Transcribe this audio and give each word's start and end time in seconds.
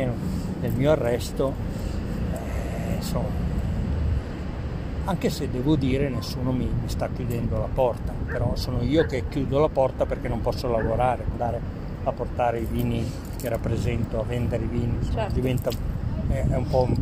Nel 0.00 0.72
mio 0.72 0.90
arresto, 0.90 1.52
eh, 2.32 2.94
insomma, 2.94 3.42
anche 5.04 5.30
se 5.30 5.50
devo 5.50 5.76
dire 5.76 6.08
nessuno 6.08 6.52
mi, 6.52 6.64
mi, 6.64 6.88
sta 6.88 7.08
chiudendo 7.08 7.58
la 7.58 7.68
porta, 7.72 8.12
però 8.26 8.54
sono 8.54 8.82
io 8.82 9.04
che 9.06 9.24
chiudo 9.28 9.58
la 9.58 9.68
porta 9.68 10.06
perché 10.06 10.28
non 10.28 10.40
posso 10.40 10.68
lavorare, 10.68 11.24
andare 11.30 11.60
a 12.04 12.12
portare 12.12 12.60
i 12.60 12.64
vini 12.64 13.04
che 13.36 13.48
rappresento, 13.48 14.20
a 14.20 14.22
vendere 14.22 14.64
i 14.64 14.68
vini, 14.68 14.94
insomma, 14.98 15.22
certo. 15.22 15.34
diventa 15.34 15.70
è, 16.28 16.46
è, 16.48 16.56
un 16.56 16.66
po' 16.68 16.86
un, 16.88 16.96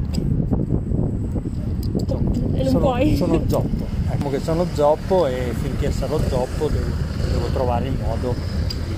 sono, 2.67 3.17
sono 3.17 3.43
zoppo, 3.47 3.87
ecco 4.11 4.31
che 4.31 4.41
sono 4.41 4.67
zoppo 4.73 5.27
e 5.27 5.53
finché 5.61 5.91
sarò 5.91 6.19
zoppo 6.19 6.69
devo, 6.69 6.91
devo 7.33 7.47
trovare 7.53 7.87
il 7.87 7.97
modo 8.03 8.35
di, 8.87 8.95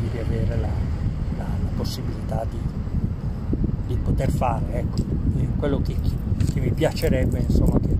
di, 0.00 0.10
di 0.10 0.18
avere 0.18 0.56
la, 0.56 0.68
la, 1.38 1.44
la 1.44 1.70
possibilità 1.76 2.44
di, 2.50 2.58
poter 4.14 4.30
fare, 4.30 4.64
ecco, 4.70 5.02
quello 5.58 5.82
che, 5.82 5.96
che 6.52 6.60
mi 6.60 6.70
piacerebbe 6.70 7.40
insomma 7.40 7.80
che 7.80 7.96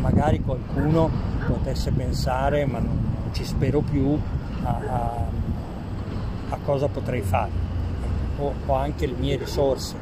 magari 0.00 0.40
qualcuno 0.40 1.10
potesse 1.46 1.90
pensare, 1.90 2.64
ma 2.64 2.78
non, 2.78 2.98
non 3.22 3.34
ci 3.34 3.44
spero 3.44 3.80
più, 3.80 4.16
a, 4.62 4.68
a, 4.68 5.26
a 6.50 6.58
cosa 6.64 6.86
potrei 6.86 7.22
fare. 7.22 7.50
Ho, 8.38 8.52
ho, 8.66 8.74
anche 8.74 9.06
le 9.06 9.14
mie 9.18 9.36
risorse, 9.36 9.96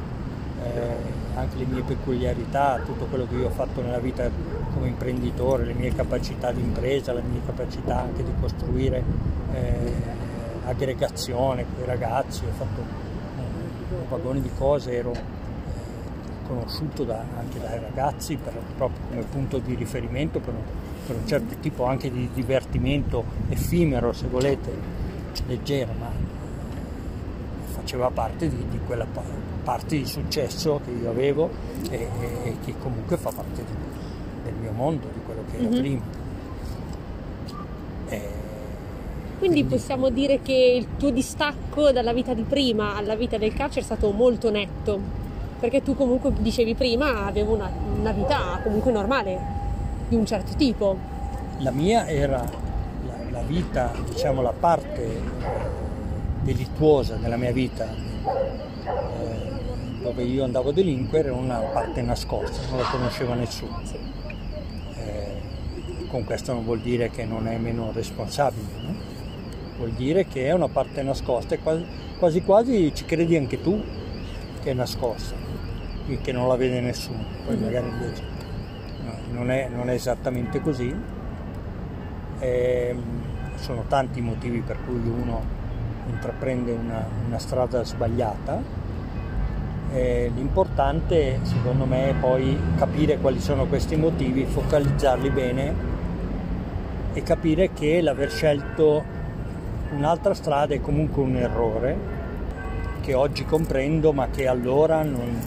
eh, 0.63 0.95
anche 1.35 1.57
le 1.57 1.65
mie 1.65 1.81
peculiarità, 1.81 2.79
tutto 2.85 3.05
quello 3.05 3.25
che 3.27 3.35
io 3.35 3.47
ho 3.47 3.51
fatto 3.51 3.81
nella 3.81 3.99
vita 3.99 4.29
come 4.73 4.87
imprenditore, 4.87 5.65
le 5.65 5.73
mie 5.73 5.93
capacità 5.95 6.51
di 6.51 6.61
impresa, 6.61 7.13
le 7.13 7.21
mie 7.21 7.41
capacità 7.45 8.01
anche 8.01 8.23
di 8.23 8.31
costruire 8.39 9.03
eh, 9.53 9.93
aggregazione 10.65 11.65
con 11.73 11.83
i 11.83 11.85
ragazzi, 11.87 12.43
ho 12.45 12.53
fatto 12.55 13.02
vagone 14.15 14.41
di 14.41 14.49
cose, 14.57 14.93
ero 14.93 15.11
conosciuto 16.47 17.03
da, 17.03 17.23
anche 17.37 17.59
dai 17.59 17.79
ragazzi 17.79 18.35
per, 18.35 18.53
proprio 18.75 18.99
come 19.09 19.21
punto 19.23 19.57
di 19.57 19.75
riferimento 19.75 20.39
per 20.39 20.53
un, 20.53 20.61
per 21.05 21.15
un, 21.15 21.27
certo 21.27 21.55
tipo 21.59 21.85
anche 21.85 22.11
di 22.11 22.29
divertimento 22.33 23.23
effimero 23.49 24.13
se 24.13 24.27
volete, 24.27 24.71
leggero, 25.47 25.93
ma 25.97 26.09
faceva 27.73 28.09
parte 28.09 28.49
di, 28.49 28.65
di 28.69 28.79
quella 28.85 29.05
parte 29.63 29.97
di 29.97 30.05
successo 30.05 30.81
che 30.83 30.91
io 30.91 31.09
avevo 31.09 31.49
e, 31.89 31.95
e, 32.19 32.49
e 32.49 32.55
che 32.63 32.75
comunque 32.79 33.17
fa 33.17 33.31
parte 33.31 33.63
di, 33.63 33.73
del 34.43 34.53
mio 34.61 34.71
mondo, 34.71 35.07
di 35.11 35.19
quello 35.25 35.43
che 35.49 35.57
era 35.57 35.69
mm-hmm. 35.69 35.79
prima. 35.79 36.01
E, 38.09 38.21
quindi, 39.43 39.65
possiamo 39.65 40.09
dire 40.09 40.41
che 40.41 40.53
il 40.53 40.95
tuo 40.97 41.09
distacco 41.09 41.91
dalla 41.91 42.13
vita 42.13 42.33
di 42.33 42.43
prima 42.43 42.95
alla 42.95 43.13
vita 43.13 43.37
del 43.37 43.53
carcere 43.53 43.81
è 43.81 43.83
stato 43.83 44.09
molto 44.11 44.49
netto 44.49 44.97
perché 45.59 45.83
tu 45.83 45.97
comunque 45.97 46.31
dicevi 46.37 46.75
prima 46.75 47.25
avevo 47.25 47.53
una, 47.53 47.69
una 47.99 48.13
vita 48.13 48.61
comunque 48.63 48.93
normale 48.93 49.37
di 50.07 50.15
un 50.15 50.25
certo 50.25 50.55
tipo. 50.55 50.97
La 51.57 51.71
mia 51.71 52.07
era 52.07 52.37
la, 53.05 53.15
la 53.31 53.41
vita, 53.41 53.91
diciamo 54.07 54.41
la 54.41 54.53
parte 54.57 55.21
delittuosa 56.41 57.15
della 57.15 57.35
mia 57.35 57.51
vita, 57.51 57.93
eh, 57.93 59.51
dove 60.01 60.23
io 60.23 60.45
andavo 60.45 60.69
a 60.69 60.73
delinquere, 60.73 61.27
era 61.27 61.37
una 61.37 61.57
parte 61.57 62.01
nascosta, 62.01 62.61
non 62.69 62.79
la 62.79 62.87
conosceva 62.89 63.33
nessuno. 63.35 63.81
Eh, 64.95 66.07
con 66.07 66.23
questo 66.23 66.53
non 66.53 66.63
vuol 66.63 66.79
dire 66.79 67.09
che 67.09 67.25
non 67.25 67.47
è 67.49 67.57
meno 67.57 67.91
responsabile, 67.91 68.67
no? 68.81 69.12
Vuol 69.77 69.91
dire 69.91 70.25
che 70.25 70.47
è 70.47 70.53
una 70.53 70.67
parte 70.67 71.01
nascosta 71.03 71.55
e 71.55 71.59
quasi 71.59 71.85
quasi, 72.17 72.41
quasi 72.41 72.91
ci 72.93 73.05
credi 73.05 73.35
anche 73.35 73.61
tu 73.61 73.81
che 74.61 74.71
è 74.71 74.73
nascosta 74.73 75.35
che 76.21 76.31
non 76.31 76.47
la 76.47 76.55
vede 76.55 76.81
nessuno, 76.81 77.23
poi 77.45 77.55
mm-hmm. 77.55 77.63
magari 77.63 77.87
invece 77.87 78.23
no, 79.03 79.11
non, 79.31 79.51
è, 79.51 79.69
non, 79.73 79.89
è, 79.89 79.93
esattamente 79.93 80.61
così. 80.61 80.93
E, 82.39 82.87
ehm, 82.89 83.21
sono 83.55 83.85
tanti 83.87 84.19
i 84.19 84.21
motivi 84.21 84.59
per 84.59 84.77
cui 84.85 84.95
uno 84.95 85.41
intraprende 86.09 86.71
una, 86.71 87.05
una 87.25 87.39
strada 87.39 87.83
sbagliata. 87.83 88.81
E 89.93 90.31
l'importante 90.33 91.39
secondo 91.43 91.85
me 91.85 92.09
è 92.09 92.13
poi 92.15 92.57
capire 92.77 93.17
quali 93.19 93.39
sono 93.39 93.67
questi 93.67 93.95
motivi, 93.95 94.43
focalizzarli 94.43 95.29
bene 95.29 95.91
e 97.13 97.21
capire 97.21 97.71
che 97.73 98.01
l'aver 98.01 98.31
scelto 98.31 99.21
un'altra 99.95 100.33
strada 100.33 100.73
è 100.73 100.81
comunque 100.81 101.21
un 101.21 101.35
errore 101.35 102.21
che 103.01 103.13
oggi 103.13 103.45
comprendo 103.45 104.13
ma 104.13 104.27
che 104.29 104.47
allora 104.47 105.03
non, 105.03 105.39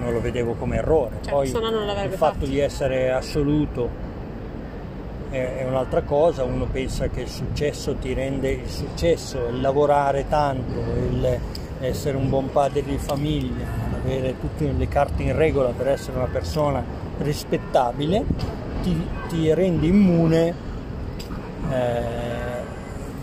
non 0.00 0.12
lo 0.12 0.20
vedevo 0.20 0.54
come 0.54 0.76
errore. 0.76 1.18
Cioè, 1.22 1.32
Poi 1.32 1.48
il 1.48 2.12
fatto 2.16 2.44
di 2.44 2.58
essere 2.58 3.12
assoluto 3.12 4.06
è, 5.30 5.58
è, 5.58 5.64
un'altra 5.64 6.02
cosa, 6.02 6.44
uno 6.44 6.66
pensa 6.66 7.08
che 7.08 7.22
il 7.22 7.28
successo 7.28 7.94
ti 7.94 8.12
rende 8.14 8.50
il 8.50 8.68
successo, 8.68 9.46
il 9.48 9.60
lavorare 9.60 10.26
tanto, 10.28 10.80
il 11.10 11.38
essere 11.80 12.16
un 12.16 12.28
buon 12.28 12.50
padre 12.50 12.82
di 12.82 12.98
famiglia, 12.98 13.64
avere 14.02 14.38
tutte 14.38 14.72
le 14.76 14.88
carte 14.88 15.22
in 15.22 15.36
regola 15.36 15.70
per 15.70 15.88
essere 15.88 16.16
una 16.16 16.26
persona 16.26 16.82
rispettabile, 17.18 18.24
ti, 18.82 19.06
ti 19.28 19.52
rende 19.54 19.86
immune 19.86 20.54
eh, 21.70 22.37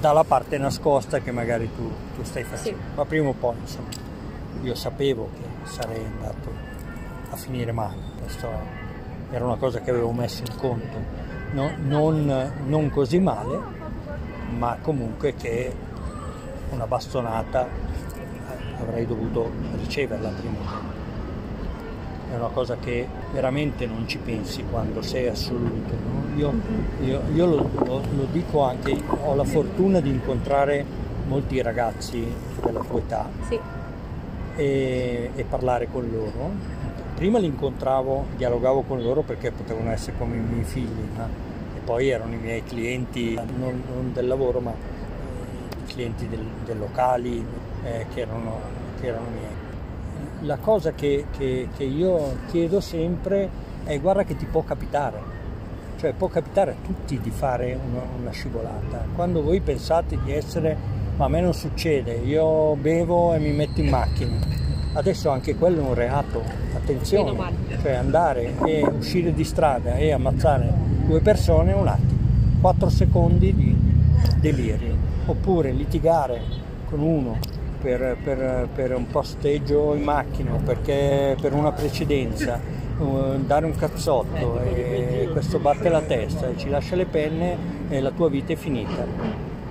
dalla 0.05 0.23
parte 0.23 0.59
nascosta 0.59 1.19
che 1.19 1.31
magari 1.31 1.67
tu, 1.75 1.91
tu 2.15 2.23
stai 2.23 2.43
facendo. 2.43 2.77
Sì. 2.77 2.95
Ma 2.95 3.05
prima 3.05 3.29
o 3.29 3.33
poi, 3.33 3.55
insomma, 3.59 3.87
io 4.61 4.75
sapevo 4.75 5.29
che 5.33 5.67
sarei 5.67 6.05
andato 6.05 6.51
a 7.31 7.35
finire 7.35 7.71
male. 7.71 7.97
Questo 8.21 8.47
era 9.31 9.45
una 9.45 9.55
cosa 9.55 9.81
che 9.81 9.89
avevo 9.89 10.11
messo 10.11 10.43
in 10.47 10.55
conto. 10.57 11.23
No, 11.53 11.71
non, 11.77 12.53
non 12.67 12.91
così 12.91 13.17
male, 13.17 13.59
ma 14.55 14.77
comunque 14.79 15.33
che 15.33 15.73
una 16.69 16.85
bastonata 16.85 17.67
avrei 18.79 19.07
dovuto 19.07 19.49
riceverla 19.79 20.29
prima 20.29 20.57
o 20.59 20.63
poi. 20.63 20.94
È 22.35 22.37
una 22.37 22.49
cosa 22.49 22.75
che 22.75 23.07
veramente 23.31 23.85
non 23.85 24.07
ci 24.07 24.17
pensi 24.17 24.63
quando 24.69 25.01
sei 25.01 25.27
assoluto. 25.27 25.93
No? 25.93 26.37
Io, 26.37 26.53
io, 27.01 27.21
io 27.33 27.45
lo, 27.45 27.69
lo, 27.85 28.01
lo, 28.13 28.27
dico 28.29 28.61
anche, 28.61 29.01
ho 29.23 29.35
la 29.35 29.45
fortuna 29.45 30.01
di 30.01 30.09
incontrare 30.09 30.83
molti 31.27 31.61
ragazzi 31.61 32.25
della 32.61 32.81
tua 32.81 32.99
età. 32.99 33.29
Sì 33.47 33.59
e, 34.55 35.31
e 35.35 35.43
parlare 35.43 35.87
con 35.91 36.09
loro. 36.09 36.83
Prima 37.15 37.39
li 37.39 37.45
incontravo, 37.45 38.25
dialogavo 38.35 38.81
con 38.81 39.01
loro 39.01 39.21
perché 39.21 39.51
potevano 39.51 39.91
essere 39.91 40.17
come 40.17 40.35
i 40.35 40.39
miei 40.39 40.63
figli, 40.63 41.07
ma, 41.15 41.27
e 41.75 41.79
poi 41.83 42.09
erano 42.09 42.33
i 42.33 42.37
miei 42.37 42.63
clienti, 42.63 43.35
non, 43.35 43.81
non 43.87 44.11
del 44.13 44.27
lavoro, 44.27 44.59
ma 44.59 44.71
eh, 44.71 45.77
i 45.83 45.85
clienti 45.85 46.27
del, 46.27 46.43
del 46.65 46.77
locali 46.77 47.45
eh, 47.83 48.05
che, 48.13 48.21
erano, 48.21 48.59
che, 48.99 49.07
erano, 49.07 49.27
miei. 49.29 49.63
La 50.45 50.57
cosa 50.57 50.91
che, 50.91 51.25
che, 51.35 51.69
che 51.75 51.83
io 51.83 52.37
chiedo 52.51 52.79
sempre 52.79 53.49
è 53.83 53.99
guarda 53.99 54.23
che 54.23 54.35
ti 54.35 54.45
può 54.45 54.63
capitare, 54.63 55.19
cioè 55.97 56.13
può 56.13 56.27
capitare 56.27 56.71
a 56.71 56.75
tutti 56.83 57.19
di 57.19 57.31
fare 57.31 57.75
una, 57.89 58.01
una, 58.19 58.29
scivolata. 58.29 59.07
Quando 59.15 59.41
voi 59.41 59.59
pensate 59.61 60.19
di 60.23 60.31
essere 60.31 60.77
ma 61.17 61.25
a 61.25 61.27
me 61.29 61.41
non 61.41 61.53
succede, 61.53 62.13
io 62.13 62.75
bevo 62.75 63.33
e 63.33 63.39
mi 63.39 63.53
metto 63.53 63.81
in 63.81 63.89
macchina. 63.89 64.37
Adesso 64.93 65.29
anche 65.29 65.55
quello 65.55 65.79
è 65.79 65.83
un 65.83 65.93
reato, 65.95 66.43
attenzione, 66.75 67.35
cioè 67.81 67.93
andare 67.93 68.53
e 68.65 68.85
uscire 68.85 69.33
di 69.33 69.43
strada 69.43 69.95
e 69.95 70.11
ammazzare 70.11 70.71
due 71.07 71.21
persone 71.21 71.71
è 71.71 71.75
un 71.75 71.87
attimo, 71.87 72.19
quattro 72.61 72.89
secondi 72.89 73.53
di 73.55 73.75
delirio, 74.39 74.95
oppure 75.25 75.71
litigare 75.71 76.39
con 76.87 77.01
uno 77.01 77.54
per, 77.85 78.17
per, 78.23 78.67
per 78.73 78.95
un 78.95 79.05
posteggio 79.05 79.93
in 79.93 80.01
macchina 80.01 80.53
perché 80.53 81.37
per 81.39 81.53
una 81.53 81.71
precedenza, 81.71 82.59
uh, 82.97 83.37
dare 83.45 83.65
un 83.67 83.75
cazzotto 83.75 84.59
e 84.61 85.29
questo 85.31 85.59
batte 85.59 85.89
la 85.89 86.01
testa 86.01 86.49
e 86.49 86.57
ci 86.57 86.67
lascia 86.67 86.95
le 86.95 87.05
penne 87.05 87.55
e 87.89 88.01
la 88.01 88.09
tua 88.09 88.27
vita 88.27 88.53
è 88.53 88.55
finita 88.55 89.05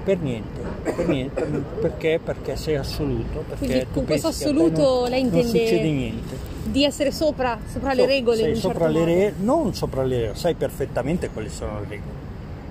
per 0.04 0.18
niente, 0.20 0.60
per 0.82 1.08
niente 1.08 1.42
perché? 1.80 2.20
Perché 2.22 2.56
sei 2.56 2.76
assoluto. 2.76 3.42
Perché 3.48 3.66
Quindi 3.66 3.86
con 3.92 4.04
questo 4.04 4.28
assoluto 4.28 5.06
lei 5.06 5.22
intende 5.22 5.42
non 5.42 5.50
succede 5.50 5.90
niente. 5.90 6.36
di 6.64 6.84
essere 6.84 7.10
sopra, 7.10 7.58
sopra 7.66 7.90
so, 7.90 7.96
le 7.96 8.06
regole? 8.06 8.36
Sei 8.36 8.54
sopra 8.54 8.78
certo 8.86 8.98
le 8.98 9.04
regole, 9.04 9.34
non 9.38 9.74
sopra 9.74 10.02
le 10.04 10.16
regole, 10.18 10.38
sai 10.38 10.54
perfettamente 10.54 11.30
quali 11.30 11.48
sono 11.48 11.80
le 11.80 11.86
regole. 11.88 12.22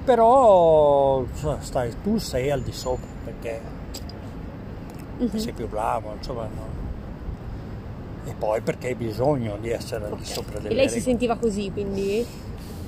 Però 0.06 1.26
stai, 1.60 1.92
tu 2.02 2.18
sei 2.18 2.52
al 2.52 2.62
di 2.62 2.72
sopra 2.72 3.08
perché 3.24 3.73
uh-huh. 5.32 5.40
sei 5.40 5.54
più 5.54 5.68
bravo, 5.68 6.14
insomma. 6.18 6.44
No. 6.44 6.82
E 8.26 8.34
poi 8.38 8.62
perché 8.62 8.88
hai 8.88 8.96
bisogno 8.96 9.58
di 9.60 9.70
essere 9.70 10.06
okay. 10.06 10.14
al 10.14 10.20
di 10.20 10.26
sopra 10.26 10.60
delle. 10.60 10.74
E 10.74 10.76
lei 10.76 10.90
si 10.90 11.02
sentiva 11.02 11.36
così, 11.38 11.72
quindi? 11.72 12.26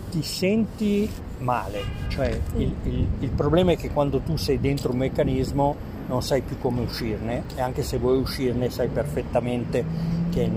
Ti 0.10 0.24
senti 0.24 1.10
male, 1.40 1.82
cioè 2.08 2.40
mm. 2.56 2.60
il, 2.62 2.74
il, 2.84 3.08
il, 3.20 3.30
problema 3.32 3.74
è 3.74 3.78
che 3.78 3.90
quando 3.90 4.20
tu 4.20 4.38
sei 4.38 4.60
dentro 4.60 4.92
un 4.92 4.98
meccanismo 4.98 5.76
non 6.08 6.22
sai 6.22 6.42
più 6.42 6.58
come 6.60 6.82
uscirne 6.82 7.44
e 7.56 7.62
anche 7.62 7.84
se 7.84 7.98
vuoi 7.98 8.18
uscirne 8.18 8.70
sai 8.70 8.88
perfettamente 8.88 9.84
che, 10.30 10.50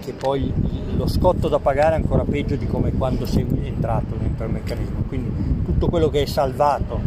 che 0.00 0.12
poi 0.12 0.52
lo 0.96 1.06
scotto 1.06 1.48
da 1.48 1.58
pagare 1.58 1.94
è 1.94 1.98
ancora 1.98 2.24
peggio 2.24 2.56
di 2.56 2.66
come 2.66 2.92
quando 2.92 3.26
sei 3.26 3.46
entrato 3.64 4.14
dentro 4.16 4.46
il 4.46 4.52
meccanismo. 4.52 5.02
Quindi 5.08 5.64
tutto 5.64 5.88
quello 5.88 6.08
che 6.08 6.22
è 6.22 6.26
salvato 6.26 7.00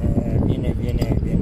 eh, 0.00 0.40
viene, 0.42 0.72
viene, 0.72 1.16
viene, 1.20 1.37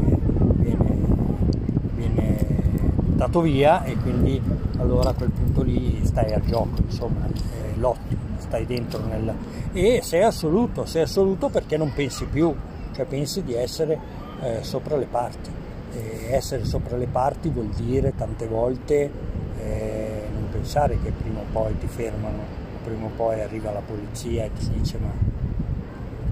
buttato 3.17 3.41
via 3.41 3.83
e 3.85 3.97
quindi 3.97 4.41
allora 4.77 5.11
a 5.11 5.15
quel 5.15 5.31
punto 5.31 5.63
lì 5.63 6.05
stai 6.05 6.35
al 6.35 6.43
gioco, 6.43 6.83
insomma, 6.85 7.27
eh, 7.27 7.79
lotti, 7.79 8.17
stai 8.37 8.67
dentro 8.67 9.03
nel... 9.07 9.35
e 9.73 10.01
sei 10.03 10.23
assoluto, 10.23 10.85
sei 10.85 11.03
assoluto 11.03 11.49
perché 11.49 11.79
non 11.79 11.93
pensi 11.95 12.27
più, 12.27 12.55
cioè 12.93 13.07
pensi 13.07 13.43
di 13.43 13.55
essere 13.55 13.99
eh, 14.43 14.63
sopra 14.63 14.97
le 14.97 15.07
parti. 15.07 15.51
E 15.95 16.27
essere 16.31 16.67
sopra 16.67 16.99
le 16.99 17.07
parti 17.07 17.49
vuol 17.49 17.69
dire 17.69 18.15
tante 18.15 18.47
volte 18.47 19.11
eh, 19.59 20.23
non 20.31 20.49
pensare 20.51 20.99
che 21.03 21.11
prima 21.11 21.41
o 21.41 21.45
poi 21.51 21.79
ti 21.79 21.87
fermano, 21.87 22.41
prima 22.85 23.07
o 23.07 23.11
poi 23.17 23.41
arriva 23.41 23.73
la 23.73 23.81
polizia 23.81 24.45
e 24.45 24.51
ti 24.53 24.69
dice 24.77 24.99
ma 24.99 25.11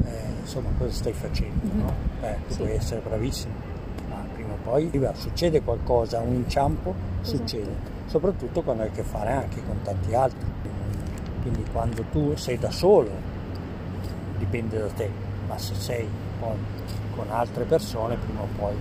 eh, 0.06 0.40
insomma 0.42 0.68
cosa 0.76 0.92
stai 0.92 1.14
facendo? 1.14 1.72
No? 1.72 1.92
Eh, 2.20 2.36
tu 2.46 2.52
sì. 2.52 2.58
puoi 2.58 2.72
essere 2.72 3.00
bravissimo, 3.00 3.54
poi 4.64 4.90
succede 5.14 5.62
qualcosa, 5.62 6.20
un 6.20 6.34
inciampo 6.34 6.94
esatto. 7.20 7.36
succede, 7.36 7.70
soprattutto 8.06 8.62
quando 8.62 8.82
hai 8.82 8.88
a 8.88 8.92
che 8.92 9.02
fare 9.02 9.32
anche 9.32 9.62
con 9.64 9.76
tanti 9.82 10.14
altri. 10.14 10.46
Quindi 11.42 11.64
quando 11.70 12.02
tu 12.10 12.34
sei 12.36 12.58
da 12.58 12.70
solo 12.70 13.10
dipende 14.38 14.78
da 14.78 14.88
te, 14.88 15.10
ma 15.46 15.58
se 15.58 15.74
sei 15.74 16.08
poi 16.40 16.56
con 17.14 17.26
altre 17.28 17.64
persone 17.64 18.16
prima 18.16 18.40
o 18.40 18.48
poi 18.58 18.74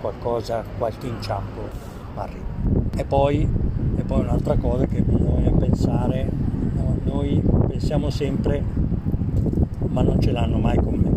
qualcosa, 0.00 0.64
qualche 0.76 1.06
inciampo 1.06 1.60
arriva. 2.16 2.40
E 2.96 3.04
poi, 3.04 3.48
e 3.96 4.02
poi 4.02 4.20
un'altra 4.20 4.56
cosa 4.56 4.84
che 4.86 5.00
bisogna 5.00 5.52
pensare, 5.52 6.28
no, 6.74 6.96
noi 7.04 7.40
pensiamo 7.68 8.10
sempre 8.10 8.90
ma 9.92 10.02
non 10.02 10.20
ce 10.20 10.32
l'hanno 10.32 10.58
mai 10.58 10.76
con 10.78 10.94
me. 10.94 11.10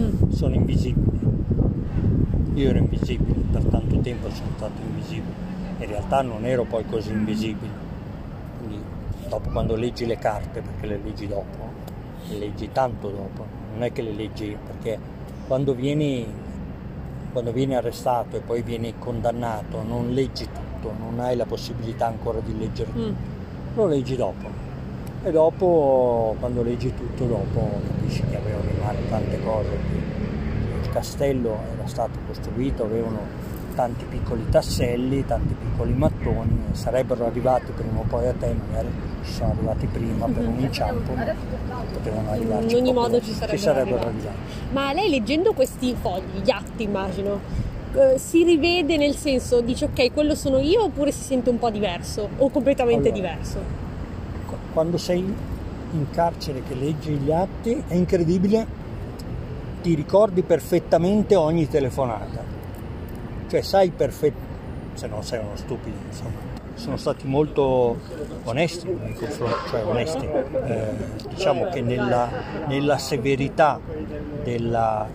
Mm. 0.00 0.30
Sono 0.30 0.54
invisibili. 0.54 1.06
Io 2.58 2.70
ero 2.70 2.78
invisibile, 2.78 3.38
per 3.52 3.62
tanto 3.66 4.00
tempo 4.00 4.28
sono 4.30 4.50
stato 4.56 4.80
invisibile. 4.84 5.32
In 5.78 5.86
realtà 5.86 6.22
non 6.22 6.44
ero 6.44 6.64
poi 6.64 6.84
così 6.86 7.12
invisibile. 7.12 7.70
Quindi 8.58 8.82
dopo 9.28 9.48
quando 9.50 9.76
leggi 9.76 10.06
le 10.06 10.18
carte, 10.18 10.60
perché 10.60 10.88
le 10.88 11.00
leggi 11.00 11.28
dopo, 11.28 11.70
le 12.28 12.36
leggi 12.36 12.68
tanto 12.72 13.10
dopo, 13.10 13.46
non 13.74 13.84
è 13.84 13.92
che 13.92 14.02
le 14.02 14.12
leggi 14.12 14.56
perché 14.66 14.98
quando 15.46 15.72
vieni, 15.72 16.26
quando 17.30 17.52
vieni 17.52 17.76
arrestato 17.76 18.38
e 18.38 18.40
poi 18.40 18.62
vieni 18.62 18.92
condannato 18.98 19.84
non 19.84 20.10
leggi 20.10 20.46
tutto, 20.46 20.92
non 20.98 21.20
hai 21.20 21.36
la 21.36 21.46
possibilità 21.46 22.06
ancora 22.06 22.40
di 22.40 22.58
leggere 22.58 22.90
tutto, 22.90 23.08
mm. 23.08 23.76
lo 23.76 23.86
leggi 23.86 24.16
dopo 24.16 24.66
e 25.22 25.30
dopo 25.30 26.34
quando 26.40 26.62
leggi 26.62 26.92
tutto 26.92 27.24
dopo 27.24 27.80
capisci 27.86 28.22
che 28.28 28.36
avevano 28.36 28.68
in 28.68 28.78
mano 28.80 28.98
tante 29.08 29.42
cose 29.42 30.07
castello 30.98 31.60
era 31.76 31.86
stato 31.86 32.18
costruito 32.26 32.82
avevano 32.82 33.46
tanti 33.76 34.04
piccoli 34.04 34.48
tasselli 34.50 35.24
tanti 35.24 35.54
piccoli 35.54 35.92
mattoni 35.92 36.60
sarebbero 36.72 37.26
arrivati 37.26 37.70
prima 37.70 38.00
o 38.00 38.02
poi 38.02 38.26
a 38.26 38.32
te 38.32 38.52
magari 38.52 38.88
ci 39.24 39.32
sono 39.32 39.52
arrivati 39.52 39.86
prima 39.86 40.26
per 40.26 40.46
un 40.46 40.58
inciampo 40.58 41.12
potevano 41.92 42.30
arrivarci 42.30 42.76
in 42.76 42.82
ogni 42.82 42.92
modo 42.92 43.20
ci 43.20 43.30
sarebbero, 43.32 43.56
ci 43.56 43.62
sarebbero 43.62 43.96
arrivati. 43.96 44.26
arrivati. 44.26 44.72
Ma 44.72 44.92
lei 44.92 45.08
leggendo 45.08 45.52
questi 45.52 45.94
fogli 45.94 46.42
gli 46.42 46.50
atti 46.50 46.82
immagino 46.82 47.40
eh, 47.94 48.18
si 48.18 48.42
rivede 48.42 48.96
nel 48.96 49.14
senso 49.14 49.60
dice 49.60 49.84
ok 49.84 50.12
quello 50.12 50.34
sono 50.34 50.58
io 50.58 50.82
oppure 50.82 51.12
si 51.12 51.22
sente 51.22 51.48
un 51.48 51.58
po' 51.60 51.70
diverso 51.70 52.28
o 52.38 52.50
completamente 52.50 53.10
allora, 53.10 53.30
diverso? 53.30 53.86
quando 54.72 54.98
sei 54.98 55.18
in 55.92 56.10
carcere 56.10 56.62
che 56.66 56.74
leggi 56.74 57.12
gli 57.12 57.30
atti 57.30 57.82
è 57.86 57.94
incredibile, 57.94 58.66
ti 59.80 59.94
ricordi 59.94 60.42
perfettamente 60.42 61.34
ogni 61.34 61.68
telefonata, 61.68 62.42
cioè 63.48 63.60
sai 63.62 63.90
perfettamente, 63.90 64.56
se 64.94 65.06
non 65.06 65.22
sei 65.22 65.40
uno 65.40 65.56
stupido 65.56 65.96
insomma. 66.06 66.46
Sono 66.74 66.96
stati 66.96 67.26
molto 67.26 67.98
onesti 68.44 68.86
nei 68.86 69.12
confronti, 69.12 69.68
cioè 69.68 69.84
onesti, 69.84 70.24
eh, 70.26 70.90
diciamo 71.28 71.66
che 71.70 71.80
nella, 71.80 72.28
nella 72.68 72.98
severità 72.98 73.80
della, 74.44 75.08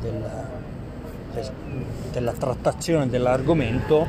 della, 0.00 0.44
della, 2.12 2.32
trattazione 2.32 3.08
dell'argomento 3.08 4.06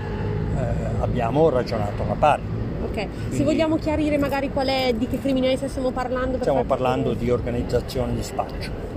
eh, 0.56 1.02
abbiamo 1.02 1.50
ragionato 1.50 2.04
alla 2.04 2.14
pari 2.14 2.58
quindi, 2.92 3.36
se 3.36 3.44
vogliamo 3.44 3.78
chiarire 3.78 4.18
magari 4.18 4.52
qual 4.52 4.68
è, 4.68 4.94
di 4.94 5.08
che 5.08 5.20
criminalità 5.20 5.68
stiamo 5.68 5.92
parlando. 5.92 6.38
Stiamo 6.38 6.64
parlando 6.64 7.14
di 7.14 7.30
organizzazione 7.30 8.14
di 8.16 8.24
spaccio. 8.24 8.89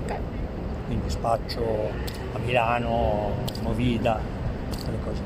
Quindi 0.93 1.09
spaccio 1.09 1.89
a 2.35 2.39
Milano, 2.45 3.31
Movida, 3.63 4.21
quelle 4.85 4.99
cose. 5.03 5.23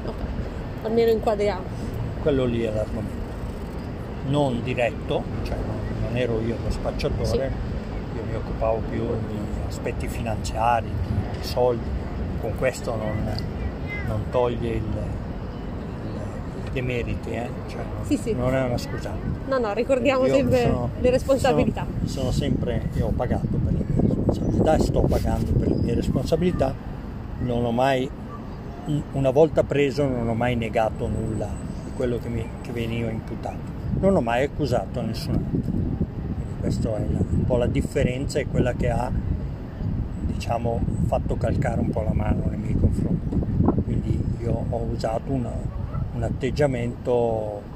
Almeno 0.84 1.10
inquadriamo. 1.10 1.64
Quello 2.22 2.44
lì 2.44 2.62
è 2.62 2.72
l'argomento. 2.72 3.24
Non 4.28 4.62
diretto, 4.62 5.24
cioè 5.42 5.56
non 6.02 6.16
ero 6.16 6.40
io 6.40 6.56
lo 6.62 6.70
spacciatore, 6.70 7.26
sì. 7.26 7.36
io 7.36 8.22
mi 8.28 8.36
occupavo 8.36 8.80
più 8.88 9.00
di 9.00 9.38
aspetti 9.66 10.06
finanziari, 10.06 10.86
di 10.86 11.44
soldi, 11.44 11.88
con 12.40 12.54
questo 12.56 12.94
non, 12.94 13.34
non 14.06 14.22
toglie 14.30 14.70
il, 14.70 14.84
demeriti, 16.72 17.30
eh? 17.30 17.48
cioè, 17.66 17.80
sì, 18.04 18.16
sì. 18.18 18.34
non 18.34 18.54
è 18.54 18.62
una 18.62 18.78
scusa. 18.78 19.12
No, 19.48 19.58
no, 19.58 19.72
ricordiamo 19.72 20.26
io 20.26 20.34
sempre 20.34 20.62
sono, 20.62 20.90
le 21.00 21.10
responsabilità. 21.10 21.86
Sono, 22.04 22.08
sono, 22.08 22.30
sempre, 22.30 22.88
io 22.94 23.06
ho 23.06 23.12
pagato 23.16 23.55
responsabilità 24.66 24.74
e 24.74 24.80
sto 24.80 25.00
pagando 25.02 25.52
per 25.52 25.68
le 25.68 25.76
mie 25.76 25.94
responsabilità, 25.94 26.74
non 27.40 27.64
ho 27.64 27.70
mai, 27.70 28.10
una 29.12 29.30
volta 29.30 29.62
preso 29.62 30.06
non 30.06 30.28
ho 30.28 30.34
mai 30.34 30.56
negato 30.56 31.06
nulla 31.06 31.48
di 31.84 31.90
quello 31.94 32.18
che, 32.18 32.28
mi, 32.28 32.44
che 32.62 32.72
veniva 32.72 33.10
imputato, 33.10 33.74
non 34.00 34.16
ho 34.16 34.20
mai 34.20 34.44
accusato 34.44 35.00
nessun 35.02 35.34
altro. 35.34 35.72
questa 36.60 36.96
è 36.96 37.06
la, 37.10 37.18
un 37.18 37.44
po' 37.44 37.56
la 37.56 37.66
differenza 37.66 38.40
e 38.40 38.46
quella 38.46 38.72
che 38.74 38.90
ha 38.90 39.10
diciamo 40.26 40.80
fatto 41.06 41.36
calcare 41.36 41.80
un 41.80 41.90
po' 41.90 42.02
la 42.02 42.12
mano 42.12 42.46
nei 42.48 42.58
miei 42.58 42.76
confronti. 42.78 43.38
Quindi 43.84 44.20
io 44.40 44.64
ho 44.68 44.88
usato 44.92 45.32
una, 45.32 45.52
un 46.14 46.22
atteggiamento 46.22 47.74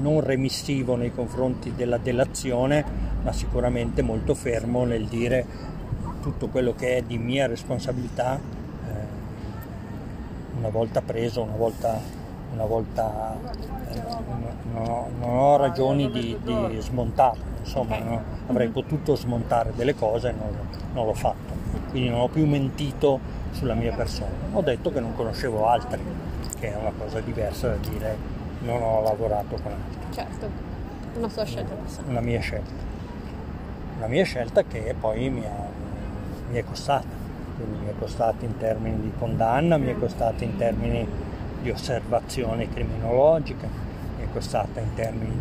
non 0.00 0.20
remissivo 0.20 0.96
nei 0.96 1.12
confronti 1.12 1.74
della 1.74 1.98
delazione, 1.98 2.84
ma 3.22 3.32
sicuramente 3.32 4.02
molto 4.02 4.34
fermo 4.34 4.84
nel 4.84 5.06
dire 5.06 5.74
tutto 6.20 6.48
quello 6.48 6.74
che 6.74 6.96
è 6.96 7.02
di 7.02 7.18
mia 7.18 7.46
responsabilità 7.46 8.36
eh, 8.36 8.90
una 10.58 10.68
volta 10.68 11.00
preso, 11.00 11.42
una 11.42 11.56
volta, 11.56 12.00
una 12.52 12.64
volta 12.64 13.36
eh, 13.90 14.00
non, 14.72 14.88
ho, 14.88 15.08
non, 15.20 15.38
ho, 15.38 15.56
ragioni 15.56 16.10
di, 16.10 16.36
di 16.42 16.76
smontarlo, 16.80 17.42
insomma 17.60 17.98
no? 17.98 18.22
avrei 18.48 18.68
potuto 18.68 19.14
smontare 19.14 19.72
delle 19.76 19.94
cose 19.94 20.30
e 20.30 20.32
non, 20.32 20.48
non 20.94 21.06
l'ho 21.06 21.14
fatto, 21.14 21.54
quindi 21.90 22.08
non 22.08 22.20
ho 22.20 22.28
più 22.28 22.46
mentito 22.46 23.20
sulla 23.52 23.74
mia 23.74 23.94
persona, 23.94 24.30
ho 24.52 24.62
detto 24.62 24.92
che 24.92 25.00
non 25.00 25.14
conoscevo 25.14 25.66
altri 25.66 26.00
che 26.58 26.72
è 26.72 26.76
una 26.76 26.92
cosa 26.96 27.20
diversa 27.20 27.68
da 27.68 27.76
dire 27.88 28.35
non 28.66 28.82
ho 28.82 29.02
lavorato 29.02 29.56
con 29.62 29.72
altri. 29.72 30.12
Certo, 30.12 30.48
una 31.16 31.28
sua 31.28 31.44
scelta 31.44 31.74
personale. 31.74 32.10
Una 32.10 32.20
mia 32.20 32.40
scelta. 32.40 32.84
Una 33.96 34.06
mia 34.08 34.24
scelta 34.24 34.64
che 34.64 34.94
poi 34.98 35.30
mi, 35.30 35.44
ha, 35.46 35.68
mi 36.50 36.58
è 36.58 36.64
costata, 36.64 37.06
quindi 37.56 37.78
mi 37.84 37.90
è 37.90 37.94
costata 37.98 38.44
in 38.44 38.56
termini 38.58 39.00
di 39.00 39.12
condanna, 39.18 39.78
mi 39.78 39.86
è 39.86 39.96
costata 39.96 40.44
in 40.44 40.56
termini 40.56 41.06
di 41.62 41.70
osservazione 41.70 42.68
criminologica, 42.68 43.66
mi 44.18 44.24
è 44.24 44.28
costata 44.32 44.80
in 44.80 44.92
termini 44.94 45.40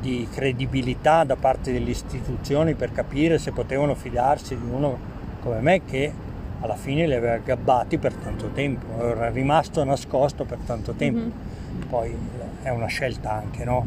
di, 0.00 0.18
di 0.18 0.28
credibilità 0.30 1.24
da 1.24 1.36
parte 1.36 1.72
delle 1.72 1.90
istituzioni 1.90 2.74
per 2.74 2.92
capire 2.92 3.38
se 3.38 3.50
potevano 3.50 3.94
fidarsi 3.94 4.56
di 4.56 4.70
uno 4.70 5.08
come 5.40 5.60
me 5.60 5.84
che 5.84 6.12
alla 6.60 6.76
fine 6.76 7.06
li 7.06 7.14
aveva 7.14 7.38
gabbati 7.38 7.98
per 7.98 8.14
tanto 8.14 8.48
tempo, 8.48 8.86
era 9.02 9.30
rimasto 9.30 9.82
nascosto 9.84 10.44
per 10.44 10.58
tanto 10.64 10.92
tempo. 10.92 11.20
Mm-hmm. 11.20 11.88
Poi 11.88 12.16
è 12.62 12.68
una 12.68 12.86
scelta 12.86 13.32
anche, 13.32 13.64
no? 13.64 13.86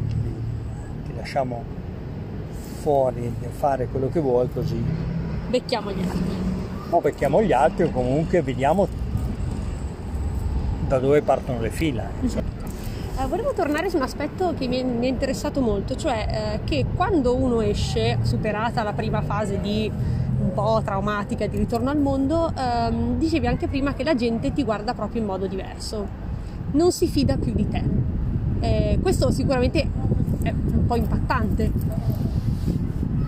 Ti 1.06 1.16
lasciamo 1.16 1.64
fuori 2.82 3.34
fare 3.52 3.88
quello 3.88 4.10
che 4.10 4.20
vuoi 4.20 4.50
così. 4.52 4.84
Becchiamo 5.50 5.92
gli 5.92 6.02
altri. 6.02 6.36
O 6.90 7.00
becchiamo 7.00 7.42
gli 7.42 7.52
altri 7.52 7.84
o 7.84 7.92
comunque 7.92 8.42
vediamo 8.42 8.88
da 10.88 11.00
dove 11.00 11.22
partono 11.22 11.60
le 11.62 11.70
fila. 11.70 12.10
Eh, 12.22 13.28
volevo 13.28 13.54
tornare 13.54 13.90
su 13.90 13.96
un 13.96 14.02
aspetto 14.02 14.54
che 14.58 14.68
mi 14.68 14.80
è, 14.80 14.84
mi 14.84 15.06
è 15.06 15.10
interessato 15.10 15.62
molto, 15.62 15.96
cioè 15.96 16.26
eh, 16.56 16.64
che 16.64 16.86
quando 16.96 17.36
uno 17.36 17.62
esce, 17.62 18.18
superata 18.24 18.82
la 18.84 18.94
prima 18.94 19.22
fase 19.22 19.62
di 19.62 19.90
po' 20.54 20.82
traumatica 20.84 21.48
di 21.48 21.58
ritorno 21.58 21.90
al 21.90 21.98
mondo, 21.98 22.52
ehm, 22.56 23.18
dicevi 23.18 23.48
anche 23.48 23.68
prima 23.68 23.94
che 23.94 24.04
la 24.04 24.16
gente 24.16 24.54
ti 24.54 24.64
guarda 24.64 24.94
proprio 24.94 25.22
in 25.22 25.28
modo 25.28 25.48
diverso, 25.48 26.06
non 26.72 26.92
si 26.92 27.08
fida 27.08 27.38
più 27.38 27.54
di 27.54 27.68
te. 27.68 27.84
Eh, 28.60 29.00
questo 29.02 29.32
sicuramente 29.32 29.82
è 30.44 30.52
un 30.52 30.86
po' 30.86 30.96
impattante. 30.96 31.72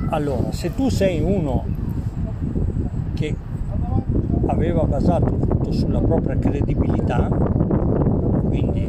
Allora, 0.10 0.51
se 0.51 0.74
tu 0.75 0.89
sei 0.89 1.20
uno 1.20 1.65
che 3.15 3.36
aveva 4.46 4.84
basato 4.84 5.38
tutto 5.38 5.72
sulla 5.72 6.00
propria 6.00 6.38
credibilità, 6.38 7.27
quindi 8.44 8.88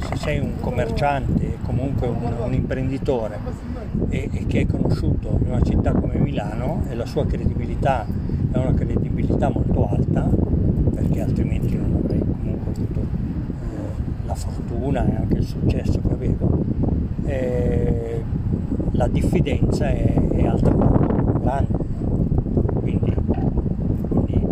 se 0.00 0.16
sei 0.16 0.38
un 0.38 0.60
commerciante, 0.60 1.58
comunque 1.62 2.06
un, 2.08 2.34
un 2.44 2.52
imprenditore 2.52 3.38
e, 4.08 4.28
e, 4.32 4.46
che 4.46 4.60
è 4.62 4.66
conosciuto 4.66 5.38
in 5.40 5.50
una 5.50 5.62
città 5.62 5.92
come 5.92 6.16
Milano 6.18 6.82
e 6.88 6.94
la 6.94 7.06
sua 7.06 7.26
credibilità 7.26 8.06
è 8.50 8.56
una 8.56 8.74
credibilità 8.74 9.48
molto 9.50 9.88
alta, 9.88 10.28
perché 10.94 11.20
altrimenti 11.20 11.76
non 11.76 12.00
avrei 12.02 12.20
comunque 12.20 12.72
avuto 12.72 13.00
eh, 13.00 14.26
la 14.26 14.34
fortuna 14.34 15.06
e 15.06 15.16
anche 15.16 15.36
il 15.38 15.44
successo 15.44 16.00
che 16.00 16.12
avevo, 16.12 16.64
eh, 17.24 18.24
la 18.92 19.06
diffidenza 19.08 19.88
è, 19.88 20.14
è 20.30 20.46
altrettanto 20.46 21.38
grande. 21.40 21.76
Quindi, 22.80 23.14
quindi 24.08 24.46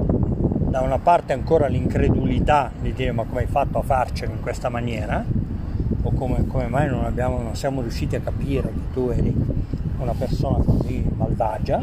da 0.69 0.83
una 0.83 0.99
parte 0.99 1.33
ancora 1.33 1.69
l'incredulità 1.69 2.71
di 2.81 2.93
dire 2.93 3.13
ma 3.13 3.25
come 3.25 3.41
hai 3.41 3.47
fatto 3.47 3.79
a 3.79 3.83
farcelo 3.83 4.33
in 4.33 4.41
questa 4.41 4.69
maniera 4.69 5.25
o 6.07 6.13
come, 6.13 6.47
come 6.47 6.69
mai 6.69 6.89
non, 6.89 7.05
abbiamo, 7.05 7.43
non 7.43 7.57
siamo 7.57 7.81
riusciti 7.81 8.15
a 8.15 8.21
capire 8.21 8.69
che 8.73 8.93
tu 8.93 9.09
eri 9.09 9.35
una 9.99 10.15
persona 10.17 10.63
così 10.65 11.05
malvagia? 11.17 11.83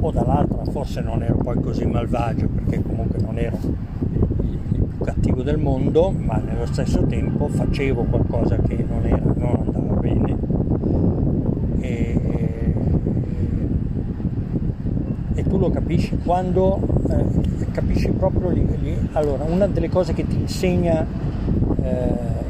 O 0.00 0.10
dall'altra 0.12 0.64
forse 0.70 1.00
non 1.00 1.22
ero 1.22 1.36
poi 1.36 1.60
così 1.60 1.84
malvagio 1.84 2.46
perché 2.46 2.82
comunque 2.82 3.18
non 3.20 3.38
ero 3.38 3.58
il, 3.62 4.58
più 4.70 5.04
cattivo 5.04 5.42
del 5.42 5.58
mondo 5.58 6.12
ma 6.12 6.36
nello 6.36 6.66
stesso 6.66 7.04
tempo 7.06 7.48
facevo 7.48 8.04
qualcosa 8.04 8.56
che 8.58 8.84
non, 8.88 9.04
era, 9.04 9.22
non 9.34 9.62
andava 9.66 9.94
bene. 9.94 10.36
E, 11.80 12.74
e 15.34 15.42
tu 15.42 15.58
lo 15.58 15.70
capisci 15.70 16.16
quando 16.24 16.80
eh, 17.08 17.70
capisci 17.72 18.08
proprio 18.10 18.50
lì, 18.50 18.66
lì, 18.80 19.08
Allora, 19.12 19.44
una 19.44 19.66
delle 19.66 19.88
cose 19.88 20.12
che 20.12 20.26
ti 20.26 20.36
insegna 20.36 21.04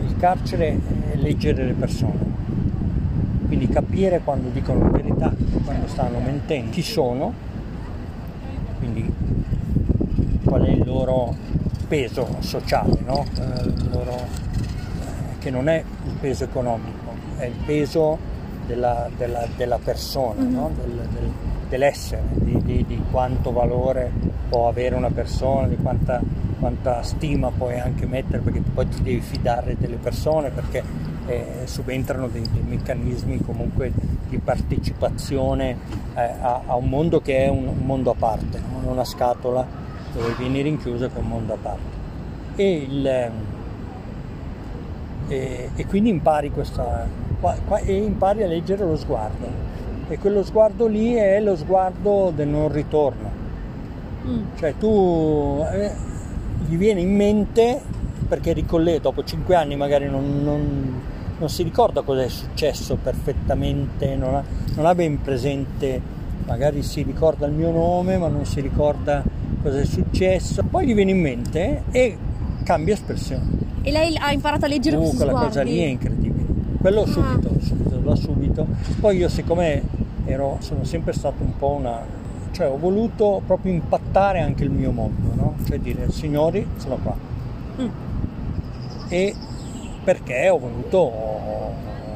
il 0.07 0.16
carcere 0.19 0.78
è 1.12 1.16
leggere 1.16 1.64
le 1.64 1.73
persone. 1.73 2.35
Quindi 3.47 3.69
capire 3.69 4.21
quando 4.25 4.49
dicono 4.49 4.85
la 4.85 4.90
verità, 4.90 5.33
quando 5.64 5.87
stanno 5.87 6.19
mentendo, 6.19 6.71
chi 6.71 6.83
sono, 6.83 7.33
quindi 8.78 9.12
qual 10.45 10.62
è 10.62 10.71
il 10.71 10.85
loro 10.85 11.35
peso 11.88 12.26
sociale, 12.40 12.99
no? 13.05 13.25
eh, 13.38 13.73
loro, 13.90 14.14
eh, 14.14 15.38
che 15.38 15.50
non 15.50 15.69
è 15.69 15.83
il 16.05 16.12
peso 16.21 16.45
economico, 16.45 17.12
è 17.37 17.45
il 17.45 17.57
peso 17.64 18.19
della, 18.66 19.09
della, 19.16 19.47
della 19.57 19.78
persona, 19.83 20.43
mm-hmm. 20.43 20.52
no? 20.55 20.71
del, 20.76 21.09
del, 21.12 21.31
dell'essere, 21.69 22.23
di, 22.33 22.61
di, 22.62 22.85
di, 22.87 23.02
quanto 23.11 23.52
valore 23.52 24.11
può 24.49 24.69
avere 24.69 24.95
una 24.95 25.11
persona, 25.11 25.66
di 25.66 25.76
quanta, 25.76 26.21
quanta, 26.59 27.03
stima 27.03 27.51
puoi 27.51 27.79
anche 27.79 28.07
mettere, 28.07 28.39
perché 28.39 28.61
poi 28.61 28.89
ti 28.89 29.03
devi 29.03 29.21
fidare 29.21 29.77
delle 29.79 29.97
persone, 29.97 30.51
perché 30.51 30.83
eh, 31.27 31.63
subentrano 31.65 32.29
dei, 32.29 32.43
dei, 32.53 32.63
meccanismi 32.63 33.41
comunque 33.45 33.93
di 34.29 34.39
partecipazione 34.39 35.77
eh, 36.15 36.21
a, 36.21 36.63
a, 36.67 36.75
un 36.77 36.89
mondo 36.89 37.21
che 37.21 37.45
è 37.45 37.49
un, 37.49 37.67
un 37.67 37.85
mondo 37.85 38.11
a 38.11 38.15
parte, 38.15 38.61
no? 38.61 38.91
una 38.91 39.05
scatola 39.05 39.67
dove 40.13 40.35
vieni 40.39 40.63
rinchiuso 40.63 41.09
che 41.09 41.17
è 41.17 41.21
un 41.21 41.29
mondo 41.29 41.55
a 41.55 41.59
parte. 41.61 41.95
E, 42.57 42.73
il, 42.73 43.07
ehm, 43.07 43.33
e, 45.29 45.87
quindi 45.87 46.11
impari 46.11 46.51
questa, 46.51 47.07
e 47.85 47.95
impari 47.95 48.43
a 48.43 48.47
leggere 48.47 48.85
lo 48.85 48.97
sguardo 48.97 49.67
e 50.09 50.19
quello 50.19 50.45
sguardo 50.45 50.87
lì 50.87 51.15
è 51.15 51.41
lo 51.41 51.57
sguardo 51.57 52.33
del 52.35 52.49
non 52.49 52.71
ritorno. 52.71 53.31
Mm. 54.25 54.43
Cioè 54.57 54.75
tu 54.79 55.65
eh, 55.73 55.93
gli 56.69 56.77
viene 56.77 57.01
in 57.01 57.15
mente 57.15 57.81
perché 58.29 58.53
ricollega 58.53 58.99
dopo 58.99 59.23
cinque 59.25 59.55
anni 59.55 59.77
magari 59.77 60.09
non, 60.09 60.43
non, 60.43 61.01
non, 61.39 61.49
si 61.49 61.63
ricorda 61.63 62.03
cosa 62.03 62.25
è 62.25 62.29
successo 62.29 62.97
perfettamente, 62.97 64.17
non 64.17 64.35
ha, 64.35 64.45
non 64.75 64.87
ha, 64.87 64.95
ben 64.95 65.21
presente, 65.23 66.01
magari 66.45 66.83
si 66.83 67.03
ricorda 67.03 67.47
il 67.47 67.53
mio 67.53 67.71
nome 67.71 68.17
ma 68.17 68.29
non 68.29 68.45
si 68.45 68.61
ricorda 68.61 69.23
cosa 69.63 69.79
è 69.79 69.85
successo, 69.85 70.65
poi 70.65 70.87
gli 70.87 70.95
viene 70.95 71.13
in 71.13 71.21
mente 71.21 71.83
e 71.91 72.17
cambia 72.65 72.95
espressione. 72.95 73.65
E 73.83 73.93
lei 73.93 74.17
ha 74.17 74.33
imparato 74.33 74.65
a 74.65 74.69
leggere 74.69 74.97
uh, 74.97 74.99
questi 74.99 75.17
quella 75.17 75.33
sguardi? 75.33 75.53
cosa 75.53 75.63
lì 75.63 75.79
è 75.79 75.87
incredibile. 75.87 76.45
Quello 76.81 77.03
ah. 77.03 77.07
subito, 77.07 77.51
subito, 77.61 77.97
da 77.99 78.15
subito. 78.17 78.67
Poi 79.01 79.17
io 79.17 79.29
siccome 79.29 79.83
ero, 80.25 80.57
sono 80.61 80.83
sempre 80.83 81.13
stato 81.13 81.43
un 81.45 81.57
po' 81.57 81.71
una... 81.71 82.01
cioè 82.51 82.69
ho 82.69 82.77
voluto 82.77 83.41
proprio 83.47 83.73
impattare 83.73 84.41
anche 84.41 84.65
il 84.65 84.71
mio 84.71 84.91
mondo? 84.91 85.36
Cioè 85.65 85.79
dire, 85.79 86.11
signori, 86.11 86.67
sono 86.77 86.97
qua. 86.97 87.17
Mm. 87.81 87.89
E 89.09 89.35
perché 90.05 90.49
ho 90.49 90.59
voluto 90.59 91.13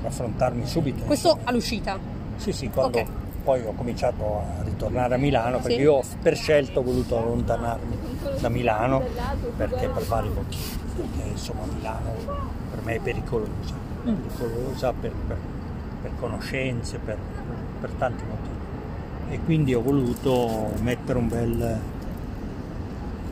affrontarmi 0.04 0.66
subito. 0.66 1.04
Questo 1.04 1.38
all'uscita? 1.44 1.98
Sì, 2.36 2.52
sì, 2.52 2.68
quando 2.70 2.98
okay. 2.98 3.12
poi 3.42 3.64
ho 3.64 3.72
cominciato 3.72 4.24
a 4.24 4.62
ritornare 4.62 5.14
a 5.14 5.18
Milano, 5.18 5.58
perché 5.58 5.76
sì. 5.76 5.82
io 5.82 6.02
per 6.22 6.36
scelta 6.36 6.80
ho 6.80 6.82
voluto 6.82 7.18
allontanarmi 7.18 7.98
da 8.40 8.48
Milano 8.48 9.02
perché 9.56 9.88
per 9.88 10.02
vari 10.04 10.28
motivi, 10.28 10.78
perché 10.96 11.28
insomma 11.28 11.62
Milano 11.74 12.14
per 12.70 12.80
me 12.84 12.94
è 12.94 13.00
pericolosa, 13.00 13.74
mm. 14.06 14.14
pericolosa 14.14 14.92
per, 14.92 15.12
per, 15.26 15.36
per 16.02 16.10
conoscenze, 16.18 16.98
per, 16.98 17.18
per 17.80 17.90
tanti 17.98 18.24
motivi. 18.24 18.58
E 19.30 19.40
quindi 19.44 19.74
ho 19.74 19.82
voluto 19.82 20.70
mettere 20.80 21.18
un 21.18 21.28
bel, 21.28 21.78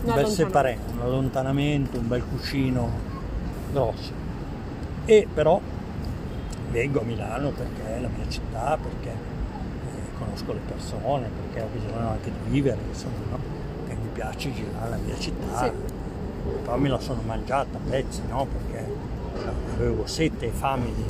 un 0.02 0.14
bel 0.14 0.26
separé, 0.26 0.78
un 0.92 1.00
allontanamento, 1.00 1.98
un 1.98 2.08
bel 2.08 2.22
cuscino 2.24 2.90
grosso. 3.72 4.12
E 5.04 5.26
però 5.32 5.60
vengo 6.70 7.00
a 7.00 7.04
Milano 7.04 7.50
perché 7.50 7.96
è 7.96 8.00
la 8.00 8.08
mia 8.08 8.28
città, 8.28 8.78
perché 8.80 9.08
eh, 9.10 10.18
conosco 10.18 10.52
le 10.52 10.60
persone, 10.66 11.28
perché 11.28 11.62
ho 11.64 11.68
bisogno 11.72 12.08
anche 12.10 12.30
di 12.30 12.50
vivere, 12.50 12.78
insomma, 12.88 13.14
no? 13.30 13.38
e 13.88 13.94
mi 13.94 14.08
piace 14.12 14.52
girare 14.52 14.90
la 14.90 14.96
mia 14.96 15.18
città. 15.18 15.64
Sì. 15.64 15.72
Però 16.62 16.76
me 16.76 16.88
la 16.88 17.00
sono 17.00 17.20
mangiata 17.26 17.76
a 17.76 17.80
pezzi, 17.90 18.22
no? 18.28 18.46
Perché 18.46 18.90
avevo 19.74 20.06
sette 20.06 20.46
e 20.46 20.50
fame 20.50 20.86
di, 20.94 21.04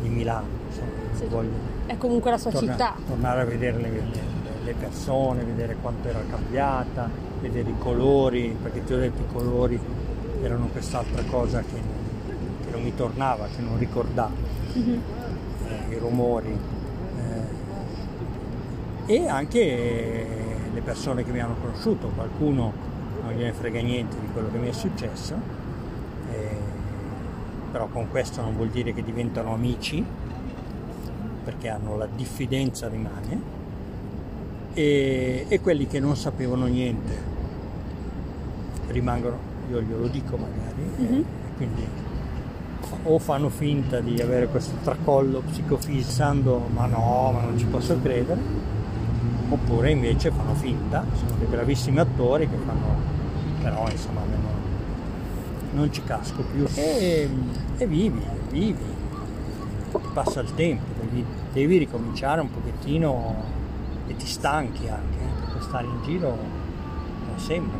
di 0.00 0.08
Milano, 0.08 0.46
insomma, 0.68 0.90
sì. 1.14 1.24
voglio 1.26 1.74
è 1.86 1.96
comunque 1.98 2.32
la 2.32 2.38
sua 2.38 2.50
torna, 2.50 2.72
città. 2.72 2.94
Tornare 3.06 3.40
a 3.42 3.44
vedere 3.44 3.78
le, 3.78 4.02
le, 4.64 4.74
persone, 4.74 5.44
vedere 5.44 5.76
quanto 5.80 6.08
era 6.08 6.18
cambiata, 6.28 7.08
vedere 7.48 7.70
i 7.70 7.78
colori, 7.78 8.56
perché 8.60 8.84
ti 8.84 8.92
ho 8.92 8.98
detto 8.98 9.22
i 9.22 9.32
colori 9.32 9.78
erano 10.42 10.66
quest'altra 10.66 11.22
cosa 11.24 11.60
che 11.60 11.74
non, 11.74 12.64
che 12.64 12.70
non 12.70 12.82
mi 12.82 12.94
tornava, 12.94 13.46
che 13.54 13.62
non 13.62 13.78
ricordavo, 13.78 14.34
mm-hmm. 14.76 14.98
eh, 15.68 15.94
i 15.94 15.98
rumori 15.98 16.58
eh, 19.06 19.14
e 19.14 19.28
anche 19.28 20.26
le 20.72 20.80
persone 20.80 21.24
che 21.24 21.30
mi 21.30 21.40
hanno 21.40 21.56
conosciuto, 21.60 22.08
qualcuno 22.08 22.72
non 23.22 23.32
gliene 23.32 23.52
frega 23.52 23.80
niente 23.80 24.16
di 24.20 24.26
quello 24.32 24.50
che 24.50 24.58
mi 24.58 24.68
è 24.68 24.72
successo, 24.72 25.34
eh, 26.32 26.56
però 27.72 27.88
con 27.88 28.08
questo 28.10 28.40
non 28.42 28.54
vuol 28.54 28.68
dire 28.68 28.92
che 28.92 29.02
diventano 29.02 29.52
amici, 29.52 30.04
perché 31.44 31.68
hanno 31.68 31.96
la 31.96 32.08
diffidenza 32.12 32.88
rimane 32.88 33.54
e, 34.74 35.46
e 35.48 35.60
quelli 35.60 35.86
che 35.86 36.00
non 36.00 36.16
sapevano 36.16 36.66
niente 36.66 37.35
rimangono, 38.88 39.38
io 39.70 39.82
glielo 39.82 40.06
dico 40.06 40.36
magari, 40.36 40.90
mm-hmm. 41.00 41.22
quindi 41.56 41.86
o 43.04 43.18
fanno 43.18 43.48
finta 43.48 44.00
di 44.00 44.20
avere 44.20 44.46
questo 44.46 44.76
tracollo 44.82 45.40
psicofissando 45.40 46.68
ma 46.72 46.86
no, 46.86 47.30
ma 47.32 47.40
non 47.42 47.58
ci 47.58 47.64
posso 47.66 47.98
credere, 48.00 48.40
oppure 49.48 49.90
invece 49.90 50.30
fanno 50.30 50.54
finta, 50.54 51.04
sono 51.14 51.32
dei 51.38 51.46
bravissimi 51.46 51.98
attori 51.98 52.48
che 52.48 52.56
fanno, 52.64 52.96
però 53.62 53.88
insomma 53.90 54.20
non, 54.20 54.44
non 55.72 55.92
ci 55.92 56.02
casco 56.02 56.42
più 56.42 56.66
e, 56.74 57.28
e 57.76 57.86
vivi, 57.86 58.22
vivi, 58.50 58.94
passa 60.12 60.40
il 60.40 60.54
tempo 60.54 60.84
devi, 61.00 61.24
devi 61.52 61.78
ricominciare 61.78 62.40
un 62.40 62.50
pochettino 62.50 63.34
e 64.06 64.16
ti 64.16 64.26
stanchi 64.26 64.88
anche, 64.88 65.18
eh, 65.18 65.44
perché 65.44 65.60
stare 65.62 65.86
in 65.86 66.02
giro 66.02 66.28
non 67.26 67.38
sembra, 67.38 67.76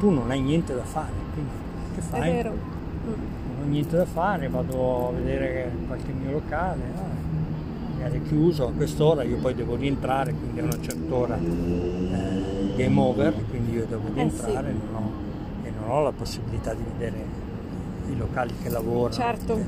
tu 0.00 0.10
non 0.10 0.30
hai 0.30 0.40
niente 0.40 0.74
da 0.74 0.82
fare, 0.82 1.12
quindi 1.34 1.50
che 1.94 2.00
fai? 2.00 2.20
È 2.28 2.32
vero. 2.32 2.50
Non 3.04 3.62
ho 3.62 3.68
niente 3.68 3.96
da 3.96 4.06
fare, 4.06 4.48
vado 4.48 5.08
a 5.08 5.12
vedere 5.12 5.70
qualche 5.86 6.10
mio 6.12 6.32
locale, 6.32 6.82
no? 6.94 7.08
magari 7.94 8.18
è 8.18 8.22
chiuso 8.26 8.66
a 8.68 8.72
quest'ora, 8.72 9.22
io 9.22 9.36
poi 9.36 9.54
devo 9.54 9.76
rientrare, 9.76 10.32
quindi 10.32 10.60
a 10.60 10.64
una 10.64 10.80
certa 10.80 11.14
ora 11.14 11.36
eh, 11.36 12.72
game 12.76 12.98
over, 12.98 13.34
quindi 13.50 13.72
io 13.74 13.84
devo 13.86 14.08
rientrare 14.14 14.70
Eh 14.70 14.72
sì. 14.72 14.78
non 14.92 15.02
ho- 15.02 15.66
e 15.66 15.70
non 15.78 15.90
ho 15.90 16.02
la 16.04 16.12
possibilità 16.12 16.72
di 16.72 16.82
vedere 16.96 17.24
i 18.10 18.16
locali 18.16 18.54
che 18.62 18.70
lavorano. 18.70 19.14
Certo. 19.14 19.54
che- 19.54 19.64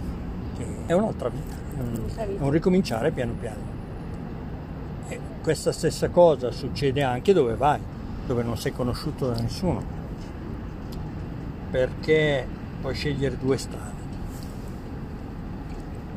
che 0.56 0.66
è 0.86 0.92
un'altra 0.94 1.28
vita, 1.28 1.54
è 1.76 1.80
un, 1.80 2.04
vita. 2.06 2.22
è 2.22 2.28
un 2.38 2.50
ricominciare 2.50 3.10
piano 3.10 3.32
piano. 3.38 3.60
E 5.08 5.18
questa 5.42 5.72
stessa 5.72 6.08
cosa 6.08 6.50
succede 6.50 7.02
anche 7.02 7.32
dove 7.34 7.54
vai, 7.54 7.80
dove 8.26 8.42
non 8.42 8.56
sei 8.56 8.72
conosciuto 8.72 9.28
da 9.28 9.40
nessuno, 9.40 9.82
perché 11.72 12.46
puoi 12.82 12.94
scegliere 12.94 13.36
due 13.38 13.56
strade. 13.56 14.00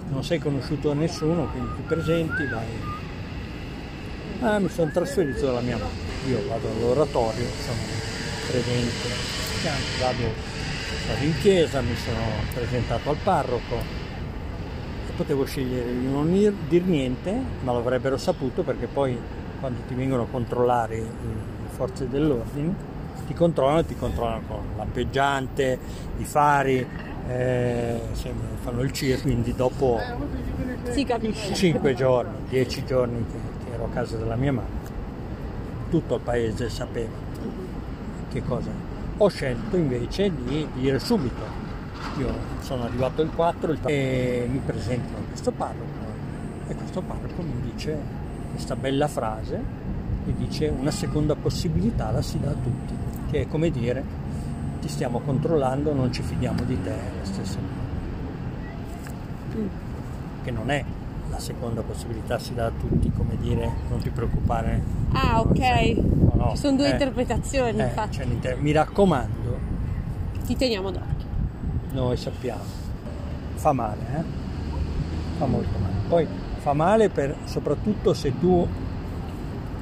Non 0.09 0.23
sei 0.23 0.37
conosciuto 0.37 0.89
da 0.89 0.95
nessuno, 0.95 1.45
quindi 1.47 1.69
ti 1.77 1.81
presenti, 1.87 2.45
vai. 2.45 2.67
Ah, 4.41 4.59
mi 4.59 4.69
sono 4.69 4.91
trasferito 4.91 5.45
dalla 5.45 5.61
mia 5.61 5.77
mamma. 5.77 6.03
Io 6.27 6.41
vado 6.47 6.67
all'oratorio, 6.69 7.45
sono 7.63 7.77
credente, 8.49 9.07
vado, 10.01 10.23
vado 11.07 11.23
in 11.25 11.37
chiesa, 11.39 11.81
mi 11.81 11.95
sono 11.95 12.19
presentato 12.53 13.09
al 13.09 13.17
parroco, 13.23 14.03
potevo 15.15 15.45
scegliere 15.45 15.97
di 15.97 16.05
non 16.07 16.33
ir- 16.33 16.53
dir 16.67 16.83
niente, 16.83 17.33
ma 17.63 17.71
l'avrebbero 17.71 18.17
saputo 18.17 18.63
perché 18.63 18.87
poi 18.87 19.17
quando 19.61 19.79
ti 19.87 19.93
vengono 19.93 20.23
a 20.23 20.27
controllare 20.29 20.97
i- 20.97 21.01
le 21.01 21.69
forze 21.69 22.09
dell'ordine, 22.09 22.73
ti 23.27 23.33
controllano 23.33 23.83
ti 23.85 23.95
controllano 23.95 24.41
con 24.47 24.59
lampeggiante, 24.77 25.79
i 26.17 26.23
fari, 26.23 26.85
eh, 27.27 27.99
fanno 28.61 28.81
il 28.81 28.91
circo, 28.91 29.23
quindi 29.23 29.53
dopo 29.55 29.99
Si 30.89 31.03
capisce. 31.03 31.53
5 31.53 31.93
giorni, 31.95 32.33
10 32.49 32.85
giorni 32.85 33.25
che, 33.31 33.65
che 33.65 33.73
ero 33.73 33.85
a 33.85 33.89
casa 33.89 34.17
della 34.17 34.35
mia 34.35 34.51
mamma, 34.53 34.67
tutto 35.89 36.15
il 36.15 36.21
paese 36.21 36.69
sapeva 36.69 37.09
che 38.31 38.43
cosa. 38.43 38.69
Ho 39.17 39.27
scelto 39.29 39.75
invece 39.77 40.31
di 40.33 40.67
dire 40.73 40.99
subito, 40.99 41.41
io 42.19 42.27
sono 42.59 42.83
arrivato 42.83 43.21
il 43.21 43.29
4 43.33 43.71
il- 43.71 43.79
e 43.85 44.47
mi 44.51 44.59
presento 44.65 45.15
a 45.17 45.21
questo 45.27 45.51
parroco 45.51 46.03
e 46.67 46.75
questo 46.75 47.01
parroco 47.01 47.41
mi 47.41 47.71
dice 47.71 47.97
questa 48.51 48.75
bella 48.75 49.07
frase, 49.07 49.61
mi 50.25 50.33
dice 50.35 50.67
una 50.67 50.91
seconda 50.91 51.35
possibilità 51.35 52.11
la 52.11 52.21
si 52.21 52.39
dà 52.39 52.49
a 52.49 52.53
tutti, 52.53 52.93
che 53.29 53.41
è 53.41 53.47
come 53.47 53.69
dire 53.71 54.03
ti 54.81 54.87
stiamo 54.89 55.19
controllando, 55.19 55.93
non 55.93 56.11
ci 56.11 56.21
fidiamo 56.21 56.63
di 56.63 56.81
te, 56.81 56.89
è 56.91 57.11
la 57.19 57.25
stessa 57.25 57.57
cosa 57.57 57.83
che 60.43 60.51
non 60.51 60.69
è 60.69 60.83
la 61.29 61.39
seconda 61.39 61.81
possibilità 61.81 62.37
si 62.37 62.53
dà 62.53 62.67
a 62.67 62.71
tutti, 62.71 63.11
come 63.11 63.35
dire 63.39 63.69
non 63.89 63.99
ti 63.99 64.09
preoccupare. 64.09 64.81
Ah, 65.11 65.39
ok. 65.41 65.95
No, 65.97 66.31
no, 66.35 66.49
Ci 66.51 66.57
sono 66.57 66.77
due 66.77 66.87
eh, 66.87 66.91
interpretazioni, 66.91 67.79
eh, 67.79 67.83
infatti. 67.83 68.17
cioè, 68.17 68.25
l'inter- 68.25 68.59
mi 68.59 68.71
raccomando, 68.71 69.57
Ti 70.45 70.55
teniamo 70.55 70.91
d'occhio. 70.91 71.27
noi 71.93 72.15
sappiamo, 72.15 72.61
fa 73.55 73.73
male, 73.73 74.01
eh? 74.17 74.23
fa 75.37 75.45
molto 75.47 75.77
male. 75.79 75.93
Poi 76.07 76.27
fa 76.59 76.73
male 76.73 77.09
per, 77.09 77.35
soprattutto 77.45 78.13
se 78.13 78.37
tu 78.39 78.65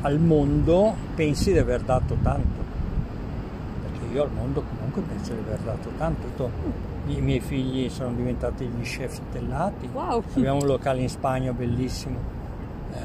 al 0.04 0.20
mondo 0.20 0.94
pensi 1.16 1.52
di 1.52 1.58
aver 1.58 1.82
dato 1.82 2.16
tanto, 2.22 2.62
perché 3.82 4.14
io 4.14 4.24
al 4.24 4.32
mondo 4.32 4.64
comunque 4.64 5.02
penso 5.02 5.34
di 5.34 5.40
aver 5.40 5.60
dato 5.60 5.90
tanto. 5.98 6.52
I 7.08 7.20
miei 7.20 7.42
figli 7.42 7.90
sono 7.90 8.14
diventati 8.14 8.66
gli 8.66 8.82
chef 8.84 9.20
stellati, 9.30 9.90
Wow. 9.92 10.24
abbiamo 10.38 10.60
un 10.60 10.68
locale 10.68 11.02
in 11.02 11.10
Spagna 11.10 11.52
bellissimo 11.52 12.18
eh, 12.94 12.98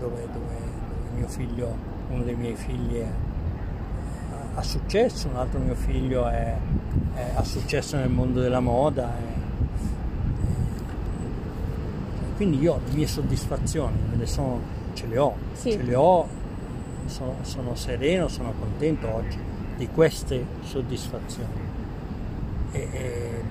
dove, 0.00 0.26
dove- 0.32 0.32
dove 0.32 1.16
mio 1.16 1.28
figlio, 1.28 1.76
uno 2.10 2.22
dei 2.22 2.34
miei 2.34 2.54
figli 2.56 2.94
è- 2.96 3.06
ha 4.54 4.62
successo, 4.62 5.28
un 5.28 5.36
altro 5.36 5.58
mio 5.60 5.74
figlio 5.74 6.26
è, 6.26 6.56
è- 7.14 7.30
ha 7.34 7.42
successo 7.44 7.96
nel 7.96 8.08
mondo 8.10 8.40
della 8.40 8.60
moda. 8.60 9.12
e- 9.18 9.36
quindi 12.36 12.60
io 12.60 12.80
le 12.88 12.94
mie 12.94 13.06
soddisfazioni 13.08 13.96
me 14.10 14.16
le 14.16 14.26
sono, 14.26 14.60
ce 14.98 15.06
le 15.06 15.18
ho, 15.18 15.34
Sì. 15.52 15.70
ce 15.70 15.82
le 15.82 15.94
ho, 15.94 16.26
sono, 17.06 17.34
sono 17.42 17.74
sereno, 17.76 18.26
sono 18.26 18.52
contento 18.58 19.06
oggi 19.14 19.38
di 19.76 19.86
queste 19.88 20.44
soddisfazioni. 20.64 21.66
E, 22.72 22.88
e- 22.92 23.42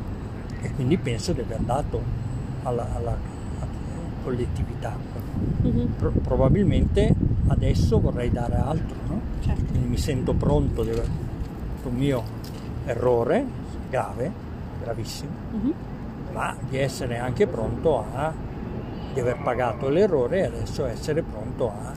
e 0.61 0.71
quindi 0.73 0.97
penso 0.97 1.31
di 1.31 1.39
aver 1.39 1.59
dato 1.59 2.01
alla, 2.63 2.87
alla- 2.95 3.35
collettività. 4.23 4.93
Mhm. 5.61 5.93
Pro- 5.97 6.11
probabilmente 6.21 7.15
adesso 7.47 7.97
vorrei 8.01 8.29
dare 8.29 8.55
altro, 8.55 8.95
no? 9.07 9.21
Certo. 9.39 9.63
quindi 9.71 9.87
mi 9.87 9.97
sento 9.97 10.33
pronto 10.33 10.83
di 10.83 10.89
aver 10.89 11.05
fatto 11.05 11.87
un 11.87 11.95
mio 11.95 12.23
errore 12.85 13.45
grave, 13.89 14.29
gravissimo, 14.83 15.29
Mhm. 15.51 15.73
ma 16.33 16.53
di 16.69 16.77
essere 16.77 17.17
anche 17.19 17.47
pronto 17.47 18.03
a 18.13 18.33
di 19.17 19.23
aver 19.23 19.37
pagato 19.41 19.89
l'errore 19.89 20.41
e 20.41 20.45
adesso 20.45 20.85
essere 20.85 21.23
pronto 21.23 21.69
a 21.71 21.91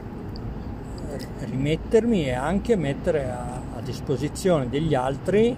eh, 1.12 1.44
rimettermi 1.44 2.24
e 2.24 2.33
anche 2.33 2.76
mettere 2.76 3.30
a, 3.30 3.61
a 3.76 3.80
disposizione 3.83 4.70
degli 4.70 4.94
altri 4.94 5.54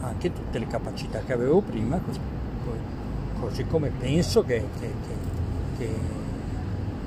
anche 0.00 0.32
tutte 0.32 0.58
le 0.58 0.66
capacità 0.66 1.20
che 1.24 1.32
avevo 1.32 1.60
prima, 1.60 1.98
così, 2.04 2.18
co- 2.64 3.40
così 3.40 3.64
come 3.66 3.90
penso 3.96 4.42
che, 4.44 4.64
che- 4.80 4.92
che- 5.78 5.88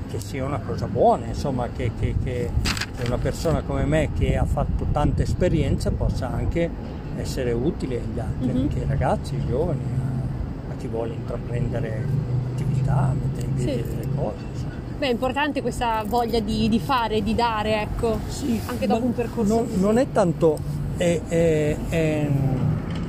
che- 0.10 0.20
sia 0.22 0.44
una 0.46 0.60
cosa 0.60 0.86
buona, 0.88 1.26
insomma, 1.28 1.68
che, 1.76 1.92
che- 2.00 2.16
che- 2.24 2.50
che 2.96 3.06
una 3.06 3.18
persona 3.18 3.62
come 3.64 3.84
me 3.86 4.10
che 4.18 4.38
ha 4.38 4.46
fatto 4.46 4.86
tanta 4.94 5.22
esperienza 5.24 5.92
possa 5.92 6.32
anche 6.32 6.70
essere 7.18 7.52
utile 7.52 7.98
agli 8.02 8.20
altri, 8.20 8.48
Mhm. 8.52 8.58
anche 8.62 8.80
ai 8.80 8.86
ragazzi, 8.88 9.36
ai 9.36 9.46
giovani, 9.46 9.82
a, 9.82 10.72
a 10.74 10.76
chi 10.78 10.88
vuole 10.88 11.14
intraprendere 11.14 12.04
attività, 12.90 13.14
mettere 13.22 13.48
in 13.48 13.54
piedi 13.56 13.72
Sì. 13.72 13.90
delle 13.90 14.08
cose. 14.16 14.36
insomma. 14.52 14.74
Beh, 14.98 15.08
è 15.08 15.12
importante 15.12 15.62
questa 15.62 16.04
voglia 16.06 16.40
di, 16.40 16.68
di 16.70 16.80
fare, 16.80 17.22
di 17.22 17.36
dare, 17.36 17.82
ecco. 17.82 18.18
Sì, 18.28 18.60
Anche 18.66 18.88
dopo 18.88 19.06
un 19.06 19.14
percorso 19.14 19.54
Non, 19.56 19.68
non 19.80 19.98
è 19.98 20.08
tanto, 20.12 20.58
è- 20.98 21.22
è- 21.28 21.76
è- 21.90 22.28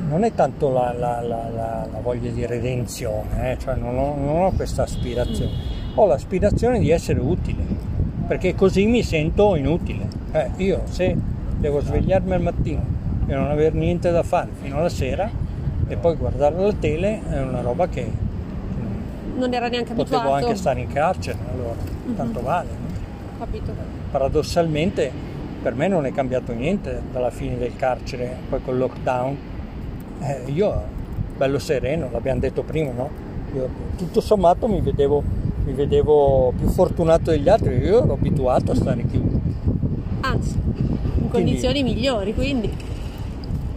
non 0.08 0.22
è 0.24 0.32
tanto 0.34 0.70
la, 0.70 0.92
la- 0.96 1.20
la- 1.20 1.48
la- 1.52 1.88
voglia 2.02 2.30
di 2.30 2.46
redenzione, 2.46 3.52
eh, 3.52 3.58
cioè 3.58 3.74
non 3.74 3.96
ho, 3.98 4.14
non 4.16 4.42
ho 4.44 4.52
questa 4.52 4.82
aspirazione, 4.84 5.50
ho 5.94 6.06
l'aspirazione 6.06 6.78
di 6.78 6.90
essere 6.90 7.20
utile, 7.20 7.62
perché 8.26 8.54
così 8.54 8.86
mi 8.86 9.02
sento 9.02 9.54
inutile. 9.56 10.08
Eh, 10.32 10.50
io 10.56 10.82
se 10.88 11.14
devo 11.58 11.80
svegliarmi 11.80 12.32
al 12.32 12.40
mattino 12.40 12.82
e 13.26 13.34
non 13.34 13.50
avere 13.50 13.76
niente 13.76 14.10
da 14.10 14.22
fare 14.22 14.48
fino 14.62 14.78
alla 14.78 14.88
sera 14.88 15.28
e 15.86 15.96
poi 15.96 16.16
guardare 16.16 16.56
la 16.56 16.72
tele 16.72 17.20
è 17.28 17.40
una 17.42 17.60
roba 17.60 17.86
che 17.88 18.10
Non 19.40 19.54
era 19.54 19.68
neanche 19.68 19.94
potevo 19.94 20.16
abituato. 20.18 20.44
anche 20.46 20.56
stare 20.58 20.80
in 20.80 20.88
carcere, 20.92 21.38
allora 21.52 21.74
tanto 22.16 22.42
vale. 22.42 22.68
no? 22.70 22.88
Capito. 23.38 23.72
paradossalmente 24.10 25.10
per 25.62 25.74
me 25.74 25.88
non 25.88 26.04
è 26.04 26.12
cambiato 26.12 26.52
niente 26.52 27.00
dalla 27.10 27.30
fine 27.30 27.56
del 27.58 27.74
carcere, 27.76 28.36
poi 28.48 28.60
col 28.62 28.78
lockdown. 28.78 29.36
Eh, 30.20 30.42
io 30.52 30.82
bello 31.36 31.58
sereno, 31.58 32.08
l'abbiamo 32.10 32.40
detto 32.40 32.62
prima, 32.62 32.92
no? 32.92 33.08
Io, 33.54 33.68
tutto 33.96 34.20
sommato 34.20 34.68
mi 34.68 34.80
vedevo, 34.80 35.22
mi 35.64 35.72
vedevo 35.72 36.52
più 36.56 36.68
fortunato 36.68 37.30
degli 37.30 37.48
altri, 37.48 37.76
io 37.76 38.02
ero 38.04 38.12
abituato 38.12 38.72
a 38.72 38.74
stare 38.74 39.04
chiuso. 39.06 39.40
Anzi, 40.20 40.58
in 41.20 41.28
condizioni 41.30 41.82
migliori, 41.82 42.34
quindi. 42.34 42.70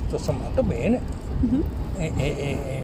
Tutto 0.03 0.17
sommato 0.17 0.61
bene. 0.63 0.99
Mhm. 1.39 1.63
E, 1.97 2.11
e- 2.15 2.35
e- 2.37 2.81